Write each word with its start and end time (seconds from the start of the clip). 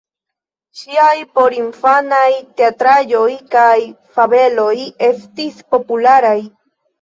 Ŝiaj 0.79 1.11
porinfanaj 1.39 2.29
teatraĵoj 2.61 3.27
kaj 3.57 3.75
fabeloj 4.17 4.75
estis 5.11 5.61
popularaj. 5.77 6.35